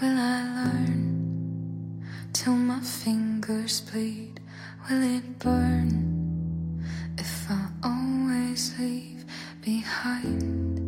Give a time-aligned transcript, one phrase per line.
[0.00, 4.38] Will I learn till my fingers bleed?
[4.88, 6.84] Will it burn
[7.18, 9.24] if I always leave
[9.60, 10.78] behind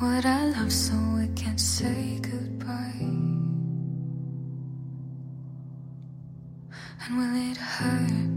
[0.00, 3.06] what I love so we can't say goodbye?
[7.06, 8.36] And will it hurt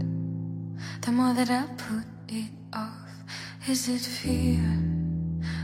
[1.00, 3.10] the more that I put it off?
[3.68, 4.62] Is it fear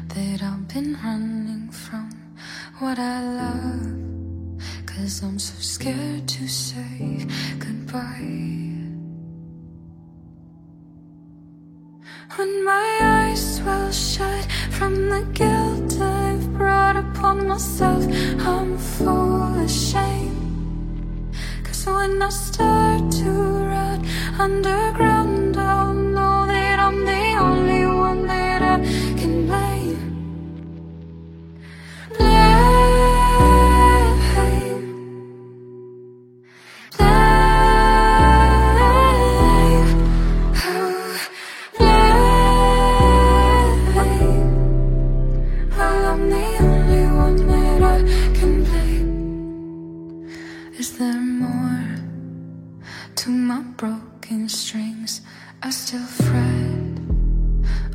[0.09, 2.14] that I've been running from
[2.85, 4.59] what I love?
[4.85, 7.27] Cause I'm so scared to say
[7.59, 8.45] goodbye.
[12.37, 14.45] When my eyes swell shut
[14.77, 18.05] from the guilt I've brought upon myself,
[18.53, 21.33] I'm full of shame.
[21.65, 23.31] Cause when I start to
[23.73, 24.01] rot
[24.39, 25.24] underground,
[50.77, 51.87] Is there more
[53.15, 55.21] to my broken strings?
[55.63, 56.99] I still fret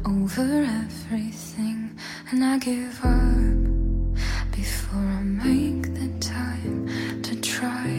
[0.05, 1.99] over everything,
[2.31, 7.91] and I give up before I make the time to try.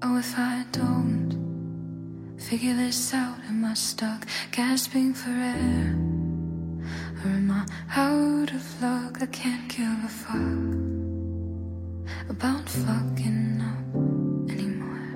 [0.00, 6.17] Oh, if I don't figure this out, am I stuck gasping for air?
[8.38, 9.18] Out of luck?
[9.20, 10.38] I can't give a fuck
[12.30, 15.10] about fucking up anymore.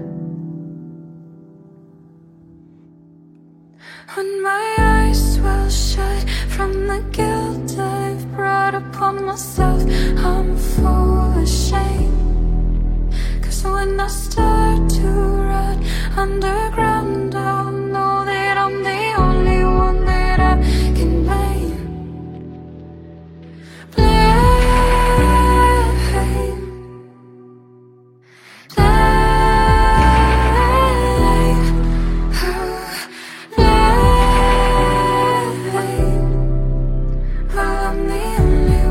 [4.15, 9.83] When my eyes swell shut from the guilt I've brought upon myself,
[10.19, 13.09] I'm full of shame.
[13.41, 15.09] Cause when I start to
[15.49, 15.79] rot
[16.17, 16.92] underground,
[23.91, 24.52] Play